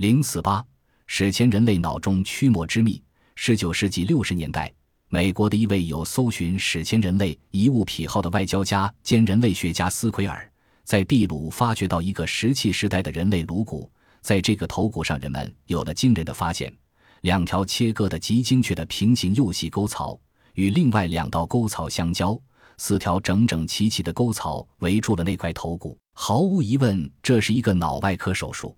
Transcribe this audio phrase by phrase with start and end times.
[0.00, 0.64] 零四八
[1.06, 3.02] 史前人类脑中驱魔之秘。
[3.34, 4.72] 十九世纪六十年代，
[5.10, 10.50] 美国的一位有搜寻史前人类遗物癖好的外交家兼人类学家斯奎尔，
[10.84, 13.92] 在秘鲁发掘到一个石器时代的人类颅骨。
[14.22, 16.74] 在这个头骨上，人们有了惊人的发现：
[17.20, 20.18] 两条切割的极精确的平行右细沟槽
[20.54, 22.40] 与另外两道沟槽相交，
[22.78, 25.98] 四条整整齐齐的沟槽围住了那块头骨。
[26.14, 28.74] 毫无疑问，这是一个脑外科手术。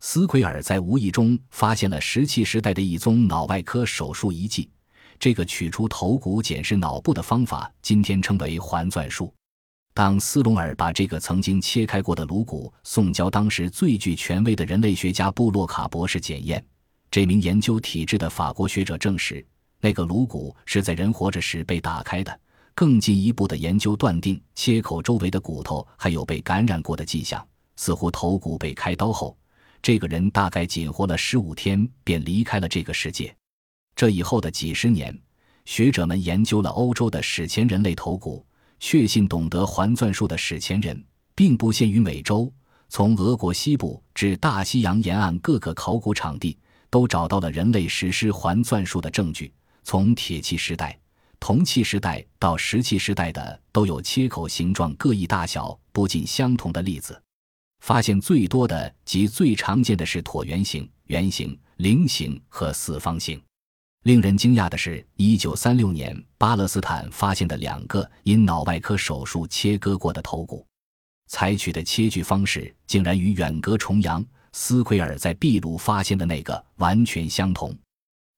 [0.00, 4.70] 斯奎尔在无意中发现了石器时代的一宗脑外科手术遗迹。
[5.18, 9.32] 这个取出头骨检视脑部的方法，今天称为环钻术。
[9.94, 16.62] 当斯隆尔把这个曾经切开过的颅骨送交当时最具权威的人类学家布洛卡博士检验，
[17.10, 19.44] 这名研究体质的法国学者证实，
[19.80, 22.40] 那个颅骨是在人活着时被打开的。
[22.74, 27.42] 更进一步的研究断定，切口周围的骨头还有被感染过的迹象，
[27.76, 29.34] 似乎头骨被开刀后。
[29.86, 33.32] 这个人大概仅活了十五天，便离开了这个世界。
[33.94, 35.16] 这以后的几十年，
[35.64, 38.44] 学者们研究了欧洲的史前人类头骨，
[38.80, 41.00] 确信懂得环钻术的史前人
[41.36, 42.52] 并不限于美洲。
[42.88, 46.58] 从俄国西部至大西洋沿岸各个考古场地，
[46.90, 49.54] 都找到了人类实施环钻术的证据。
[49.84, 50.98] 从铁器时代、
[51.38, 57.22] 铜器时代到石器时代的，都有切口形状各异、大小不尽相同的例子。
[57.80, 63.40] 发现最多的及最常见的是椭圆形、圆形、菱形和四方形。
[64.04, 70.64] 令人惊讶的是，一九三六年巴勒斯坦发现的两个因脑外科手术切割过的头骨，
[71.28, 77.76] 采取的切锯方式竟然与远隔重洋斯奎尔在秘鲁发现的那个完全相同。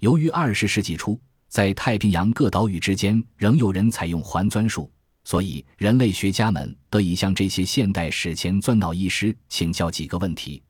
[0.00, 1.18] 由于二十世纪初
[1.48, 4.90] 在太平洋各岛屿之间仍有人采用环钻术。
[5.24, 10.62] 所以，人类学家们得以向这些现代史前钻脑医师请教几个问题：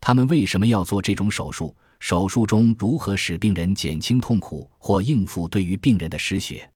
[0.00, 1.76] 他们为什么要做这种手术？
[2.00, 6.70] 手术中如何使病人减轻痛苦或应付对于病人的失血？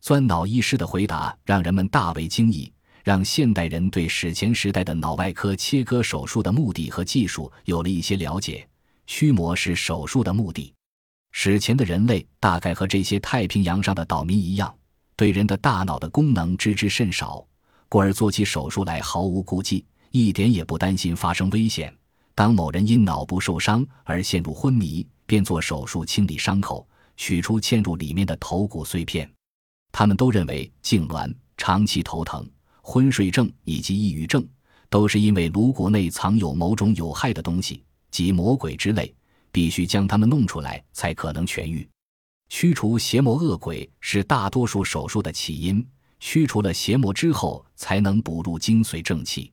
[0.00, 2.72] 钻脑医师的回答让人们大为惊异，
[3.04, 8.66] 让现代人对史前时代的脑外科切割手术的目的和技术有了一些了解。
[9.06, 10.72] 驱魔是手术的目的。
[11.32, 14.72] 史前的人类大概和这些太平洋上的岛民一样。
[15.20, 17.46] 对人的大脑的功能知之甚少，
[17.90, 21.94] 故而做起手术来毫无顾忌，一点也不担心发生危险。
[22.34, 26.88] 当某人因脑部受伤而陷入昏迷，便做手术清理伤口，
[27.18, 29.30] 取出嵌入里面的头骨碎片。
[29.92, 32.48] 他们都认为痉挛、长期头疼、
[32.80, 34.42] 昏睡症以及抑郁症
[34.88, 39.14] 都是因为颅骨内藏有某种有害的东西，即魔鬼之类，
[39.52, 41.86] 必须将它们弄出来才可能痊愈。
[42.50, 45.86] 驱除邪魔恶鬼是大多数手术的起因，
[46.18, 49.52] 驱除了邪魔之后，才能补入精髓正气。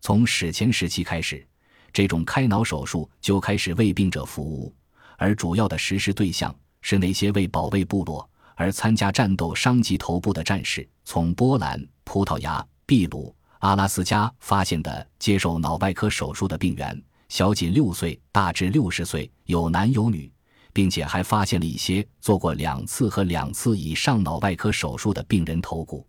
[0.00, 1.46] 从史前时期开始，
[1.92, 4.74] 这种开脑手术就开始为病者服务，
[5.18, 10.88] 而主要的实施对象是那些为保卫部落而参加战斗伤及头部的战士。
[11.04, 20.32] 从波兰、葡萄牙、秘鲁、阿拉斯加发现的接受脑外科手术的病员，小仅六岁，大至六十岁，有男有女。
[20.72, 26.06] 并且还发现了一些做过两次和两次以上脑外科手术的病人头骨，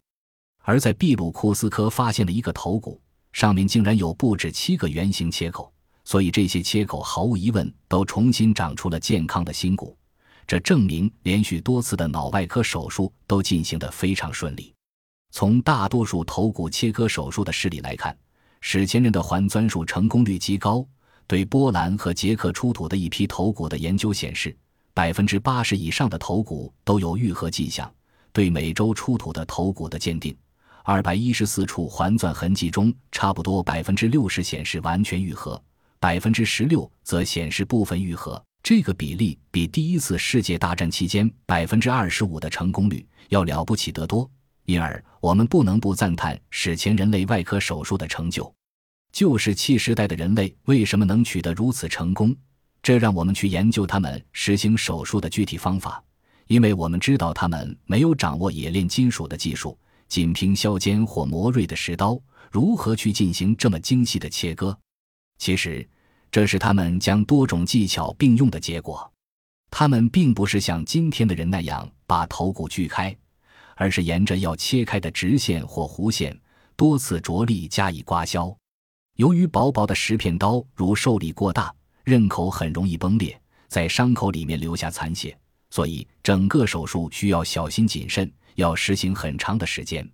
[0.63, 3.01] 而在秘鲁库斯科发现了一个头骨，
[3.33, 5.71] 上面竟然有不止七个圆形切口，
[6.03, 9.97] 所以这些切口毫无疑问都重新长出了健康的新骨。
[10.47, 14.73] 这证明连续多次的脑外科手术都进行得非常顺利。
[15.31, 18.17] 从大多数头骨切割手术的事例来看，
[18.59, 20.85] 史前人的环钻术成功率极高。
[21.31, 24.53] 对波兰和捷克出土的一批头骨的研究显示，
[24.93, 27.89] 百分之八十以上的头骨都有愈合迹象。
[28.33, 30.35] 对美洲出土的头骨的鉴定，
[30.83, 35.63] 二百一十四处环钻痕迹中，差不多百分之六十显示完全愈合，
[36.01, 38.43] 百分之十六则显示部分愈合。
[38.61, 44.29] 这个比例比第一次世界大战期间百分之二十五的成功率要了不起得多。
[44.65, 48.53] 因而，我们不能不赞叹史前人类外科手术的成就。
[49.11, 52.35] 旧石器时代的人类为什么能取得如此成功？
[52.81, 56.03] 这让我们去研究他们实行手术的具体方法，
[56.47, 59.77] 因为我们知道他们没有掌握冶炼金属的技术，
[60.07, 62.19] 仅凭削尖或磨锐的石刀，
[62.49, 64.75] 如何去进行这么精细的切割？
[65.37, 65.87] 其实，
[66.31, 69.11] 这是他们将多种技巧并用的结果。
[69.69, 73.15] 他们并不是像今天的人那样把头骨锯开，
[73.75, 76.37] 而是沿着要切开的直线或弧线，
[76.75, 78.57] 多次着力加以刮削。
[79.21, 81.71] 由于薄薄的石片刀如受力过大，
[82.03, 85.37] 刃口很容易崩裂，在伤口里面留下残血，
[85.69, 90.09] 所以整个手术需要小心谨慎，要实行很长的时间。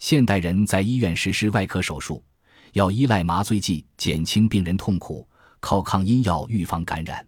[0.00, 2.24] 现代人在医院实施外科手术，
[2.72, 5.24] 要依赖麻醉剂减轻病人痛苦，
[5.60, 7.24] 靠抗阴药预防感染。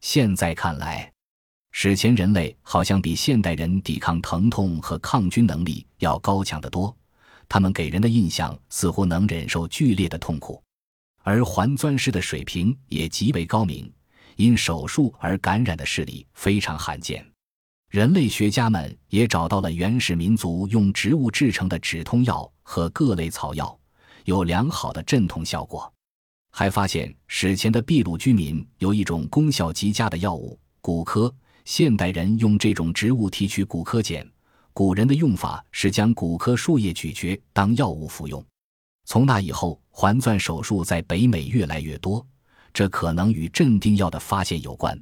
[0.00, 1.12] 现在看来，
[1.72, 6.96] 史前人类好像比现代人抵抗疼痛和抗菌能力要高强得多。
[7.48, 10.62] 他们给人的印象似乎能忍受剧烈的痛苦，
[11.22, 13.92] 而环钻师的水平也极为高明。
[14.36, 17.24] 因手术而感染的事例非常罕见。
[17.88, 23.78] 人类学家们也找到了原始民族用植物制成的止痛药和各类草药，
[24.24, 25.88] 有良好的镇痛效果。
[26.50, 31.32] 还发现史前的秘鲁居民有一种功效极佳的药物——骨科。
[31.64, 34.28] 现代人用这种植物提取骨科碱。
[34.76, 38.44] 古人的用法是将骨科树叶咀嚼当药物服用。
[39.04, 42.26] 从那以后，环钻手术在北美越来越多，
[42.72, 45.00] 这可能与镇定药的发现有关。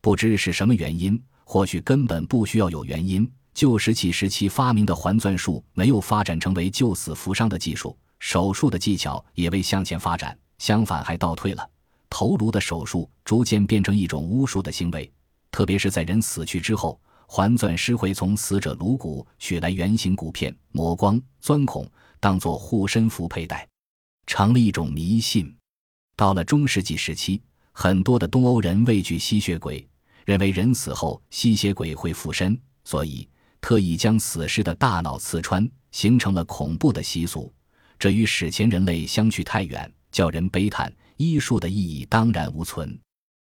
[0.00, 3.30] 不知是什么原因，或许根本不需要有原因。
[3.52, 11.68] 旧石器时期发明的环钻术没有发展成为救死扶伤的技术，手术的技巧也未向前发展，相反还倒退了。
[12.08, 15.12] 头颅的手术逐渐变成一种巫术的行为，
[15.50, 16.98] 特别是在人死去之后。
[17.34, 21.90] 环钻师会从死者颅骨取来圆形骨片，磨光、钻孔，
[22.20, 23.66] 当做护身符佩戴，
[24.26, 25.50] 成了一种迷信。
[26.14, 27.40] 到了中世纪时期，
[27.72, 29.88] 很多的东欧人畏惧吸血鬼，
[30.26, 33.26] 认为人死后吸血鬼会附身，所以
[33.62, 37.50] 特意将死尸的大脑刺穿，形成了恐怖的习俗。
[37.98, 40.92] 这与史前人类相去太远，叫人悲叹。
[41.16, 43.00] 医术的意义当然无存。